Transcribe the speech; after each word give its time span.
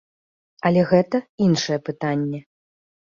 Але 0.69 0.81
гэта 0.91 1.17
іншае 1.47 1.77
пытанне. 1.91 2.39